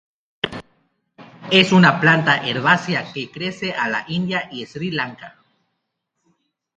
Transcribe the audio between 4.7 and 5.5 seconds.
Lanka.